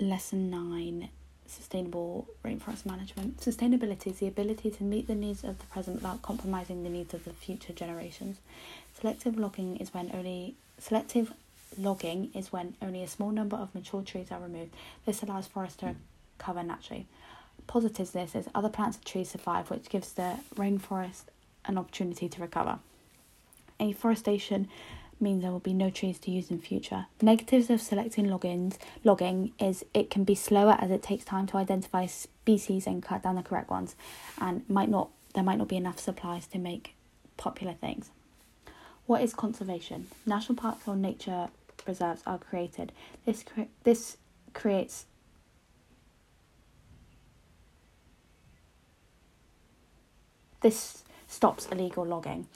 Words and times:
lesson 0.00 0.50
9 0.50 1.08
sustainable 1.46 2.28
rainforest 2.44 2.86
management. 2.86 3.38
Sustainability 3.38 4.08
is 4.08 4.18
the 4.20 4.28
ability 4.28 4.70
to 4.70 4.84
meet 4.84 5.06
the 5.06 5.14
needs 5.14 5.42
of 5.42 5.58
the 5.58 5.66
present 5.66 5.96
without 5.96 6.22
compromising 6.22 6.84
the 6.84 6.88
needs 6.88 7.12
of 7.12 7.24
the 7.24 7.32
future 7.32 7.72
generations. 7.72 8.38
Selective 8.98 9.36
logging 9.36 9.76
is 9.78 9.92
when 9.92 10.10
only 10.14 10.54
selective 10.78 11.32
logging 11.76 12.30
is 12.34 12.52
when 12.52 12.74
only 12.80 13.02
a 13.02 13.08
small 13.08 13.30
number 13.30 13.56
of 13.56 13.74
mature 13.74 14.02
trees 14.02 14.30
are 14.30 14.40
removed. 14.40 14.72
This 15.06 15.22
allows 15.22 15.46
forests 15.46 15.76
to 15.78 15.94
recover 16.38 16.62
naturally. 16.62 17.06
Positives 17.66 18.12
this 18.12 18.34
is 18.34 18.48
other 18.54 18.68
plants 18.68 18.96
and 18.96 19.06
trees 19.06 19.30
survive, 19.30 19.70
which 19.70 19.88
gives 19.88 20.12
the 20.12 20.36
rainforest 20.54 21.24
an 21.64 21.76
opportunity 21.76 22.28
to 22.28 22.40
recover. 22.40 22.78
Afforestation 23.78 24.68
means 25.20 25.42
there 25.42 25.50
will 25.50 25.58
be 25.60 25.72
no 25.74 25.90
trees 25.90 26.18
to 26.20 26.30
use 26.30 26.50
in 26.50 26.60
future. 26.60 27.06
Negatives 27.20 27.70
of 27.70 27.80
selecting 27.80 28.26
logins 28.26 28.76
logging 29.04 29.52
is 29.60 29.84
it 29.94 30.10
can 30.10 30.24
be 30.24 30.34
slower 30.34 30.76
as 30.80 30.90
it 30.90 31.02
takes 31.02 31.24
time 31.24 31.46
to 31.48 31.56
identify 31.56 32.06
species 32.06 32.86
and 32.86 33.02
cut 33.02 33.22
down 33.22 33.36
the 33.36 33.42
correct 33.42 33.70
ones, 33.70 33.96
and 34.40 34.68
might 34.68 34.88
not 34.88 35.10
there 35.34 35.44
might 35.44 35.58
not 35.58 35.68
be 35.68 35.76
enough 35.76 35.98
supplies 35.98 36.46
to 36.48 36.58
make 36.58 36.94
popular 37.36 37.74
things. 37.74 38.10
What 39.06 39.22
is 39.22 39.34
conservation? 39.34 40.08
National 40.26 40.56
parks 40.56 40.86
or 40.86 40.96
nature 40.96 41.48
reserves 41.86 42.22
are 42.26 42.38
created. 42.38 42.92
This 43.26 43.42
cre- 43.42 43.70
this 43.84 44.16
creates 44.52 45.06
this 50.60 51.04
stops 51.26 51.66
illegal 51.66 52.04
logging. 52.04 52.46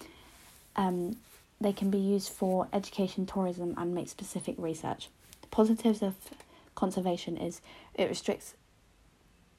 Um, 0.76 1.16
they 1.64 1.72
can 1.72 1.88
be 1.88 1.98
used 1.98 2.30
for 2.30 2.68
education, 2.74 3.24
tourism, 3.24 3.72
and 3.78 3.94
make 3.94 4.10
specific 4.10 4.54
research. 4.58 5.08
The 5.40 5.46
positives 5.46 6.02
of 6.02 6.14
conservation 6.74 7.38
is 7.38 7.62
it 7.94 8.06
restricts 8.06 8.52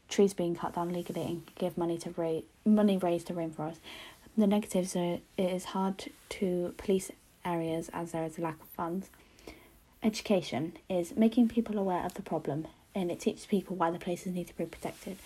trees 0.07 0.35
being 0.35 0.55
cut 0.55 0.75
down 0.75 0.93
legally 0.93 1.23
and 1.23 1.51
give 1.55 1.79
money 1.79 1.97
to 1.97 2.11
ra- 2.11 2.41
money 2.63 2.97
raised 2.97 3.25
to 3.27 3.33
rainforests. 3.33 3.79
The 4.37 4.45
negatives 4.45 4.95
are 4.95 5.17
it 5.35 5.49
is 5.51 5.65
hard 5.65 6.05
to 6.29 6.75
police 6.77 7.11
areas 7.43 7.89
as 7.91 8.11
there 8.11 8.23
is 8.23 8.37
a 8.37 8.41
lack 8.41 8.61
of 8.61 8.67
funds. 8.67 9.09
Education 10.03 10.73
is 10.87 11.15
making 11.15 11.47
people 11.47 11.79
aware 11.79 12.05
of 12.05 12.13
the 12.13 12.21
problem 12.21 12.67
and 12.93 13.09
it 13.09 13.19
teaches 13.19 13.47
people 13.47 13.75
why 13.75 13.89
the 13.89 13.97
places 13.97 14.35
need 14.35 14.47
to 14.47 14.57
be 14.57 14.65
protected. 14.65 15.17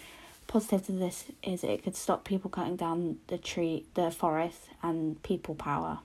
Positive 0.47 0.85
to 0.85 0.91
this 0.93 1.25
is 1.43 1.65
it 1.65 1.83
could 1.83 1.97
stop 1.97 2.23
people 2.23 2.49
cutting 2.49 2.77
down 2.77 3.17
the 3.27 3.37
tree, 3.37 3.83
the 3.95 4.09
forest, 4.09 4.61
and 4.81 5.21
people 5.23 5.55
power. 5.55 5.99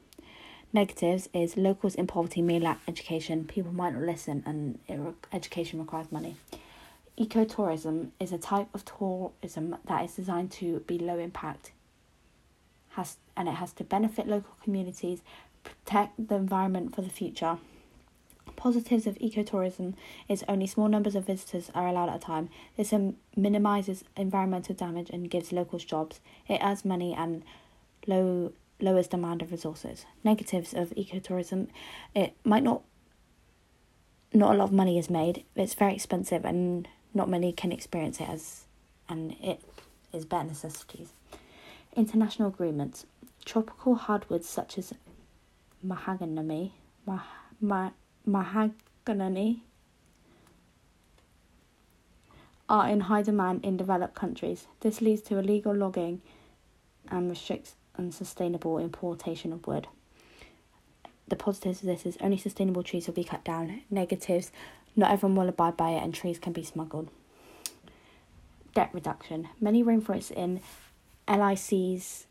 Negatives 0.75 1.29
is 1.33 1.57
locals 1.57 1.95
in 1.95 2.09
poverty 2.09 2.43
may 2.43 2.59
lack 2.59 2.81
education, 2.89 3.45
people 3.45 3.73
might 3.73 3.95
not 3.95 4.03
listen, 4.03 4.43
and 4.45 4.81
re- 4.89 5.13
education 5.33 5.79
requires 5.79 6.11
money. 6.11 6.35
Ecotourism 7.17 8.09
is 8.19 8.33
a 8.33 8.39
type 8.39 8.67
of 8.75 8.85
tourism 8.85 9.77
that 9.87 10.05
is 10.05 10.17
designed 10.17 10.51
to 10.51 10.81
be 10.81 10.99
low 10.99 11.17
impact, 11.17 11.71
has 12.91 13.19
and 13.37 13.49
it 13.49 13.53
has 13.53 13.73
to 13.75 13.85
benefit 13.85 14.27
local 14.27 14.57
communities, 14.65 15.23
protect 15.63 16.29
the 16.29 16.35
environment 16.35 16.93
for 16.93 17.03
the 17.03 17.09
future. 17.09 17.59
Positives 18.57 19.07
of 19.07 19.15
ecotourism 19.21 19.95
is 20.29 20.45
only 20.49 20.67
small 20.67 20.89
numbers 20.89 21.15
of 21.15 21.25
visitors 21.25 21.71
are 21.73 21.87
allowed 21.87 22.09
at 22.09 22.17
a 22.17 22.19
time. 22.19 22.51
This 22.77 22.93
um, 22.93 23.15
minimizes 23.37 24.03
environmental 24.17 24.75
damage 24.75 25.11
and 25.11 25.31
gives 25.31 25.53
locals 25.53 25.85
jobs. 25.85 26.19
It 26.49 26.61
adds 26.61 26.85
money 26.85 27.15
and 27.17 27.45
low 28.09 28.53
lowers 28.81 29.09
demand 29.09 29.43
of 29.43 29.51
resources. 29.51 30.07
Negatives 30.23 30.75
of 30.75 30.91
ecotourism, 30.91 31.69
it 32.15 32.35
might 32.45 32.63
not 32.63 32.83
not 34.33 34.55
a 34.55 34.59
lot 34.59 34.65
of 34.65 34.73
money 34.73 34.99
is 34.99 35.09
made. 35.09 35.45
It's 35.55 35.75
very 35.75 35.95
expensive 35.95 36.45
and 36.45 36.89
not 37.15 37.29
many 37.29 37.53
can 37.53 37.71
experience 37.71 38.21
it 38.21 38.29
as 38.29 38.65
and 39.09 39.37
it 39.41 39.61
is 40.13 40.25
bare 40.25 40.45
necessities. 40.45 41.13
International 41.95 42.49
agreements. 42.49 43.07
Tropical 43.45 43.95
hardwoods 43.95 44.49
such 44.49 44.79
as 44.79 44.93
mahogany, 45.83 46.75
mah, 47.07 47.21
mah, 47.61 47.91
mahogany 48.27 49.63
are 52.69 52.89
in 52.89 53.01
high 53.01 53.23
demand 53.23 53.65
in 53.65 53.77
developed 53.77 54.15
countries. 54.15 54.67
This 54.81 55.01
leads 55.01 55.23
to 55.23 55.39
illegal 55.39 55.75
logging 55.75 56.23
and 57.09 57.29
restricts 57.29 57.75
unsustainable 57.99 58.79
importation 58.79 59.53
of 59.53 59.67
wood. 59.67 59.89
The 61.29 61.37
positives 61.37 61.81
of 61.81 61.87
this 61.87 62.05
is 62.05 62.19
only 62.21 62.37
sustainable 62.37 62.83
trees 62.83 63.07
will 63.07 63.15
be 63.15 63.25
cut 63.25 63.45
down. 63.45 63.83
Negatives, 63.91 64.53
not 64.95 65.11
everyone 65.11 65.37
will 65.37 65.49
abide 65.49 65.77
by 65.77 65.91
it 65.91 66.03
and 66.03 66.15
trees 66.15 66.39
can 66.39 66.53
be 66.53 66.63
smuggled. 66.63 67.09
Debt 68.75 68.91
reduction. 68.93 69.49
Many 69.61 69.83
rainforests 69.83 70.31
in 70.31 70.61
LICs 71.27 72.27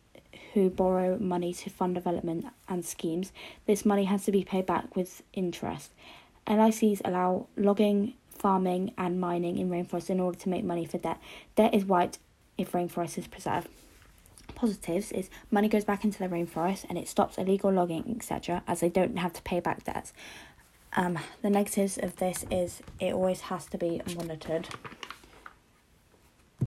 who 0.53 0.69
borrow 0.69 1.18
money 1.18 1.53
to 1.53 1.69
fund 1.69 1.95
development 1.95 2.45
and 2.69 2.85
schemes, 2.85 3.31
this 3.66 3.85
money 3.85 4.06
has 4.06 4.25
to 4.25 4.31
be 4.31 4.44
paid 4.44 4.66
back 4.66 4.95
with 4.95 5.24
interest. 5.34 5.91
LICs 6.47 7.01
allow 7.06 7.47
logging, 7.56 8.13
farming, 8.30 8.94
and 8.97 9.19
mining 9.19 9.57
in 9.57 9.69
rainforests 9.69 10.09
in 10.09 10.19
order 10.19 10.38
to 10.38 10.50
make 10.50 10.63
money 10.63 10.85
for 10.85 10.97
debt. 10.97 11.19
Debt 11.56 11.74
is 11.74 11.85
wiped 11.85 12.19
if 12.57 12.74
rainforest 12.74 13.18
is 13.18 13.28
preserved. 13.28 13.68
Positives 14.63 15.12
is 15.12 15.29
money 15.51 15.68
goes 15.68 15.84
back 15.84 16.06
into 16.06 16.19
the 16.19 16.29
rainforest 16.29 16.85
and 16.88 16.97
it 16.97 17.09
stops 17.09 17.38
illegal 17.38 17.69
logging, 17.69 18.06
etc., 18.16 18.63
as 18.66 18.79
they 18.79 18.88
don't 18.88 19.18
have 19.18 19.34
to 19.34 19.41
pay 19.41 19.59
back 19.59 19.84
debts. 19.84 20.13
Um, 20.94 21.19
the 21.41 21.50
negatives 21.50 21.97
of 21.97 22.16
this 22.16 22.46
is 22.50 22.81
it 22.97 23.13
always 23.13 23.41
has 23.41 23.66
to 23.66 23.78
be 23.78 24.01
monitored. 24.16 24.69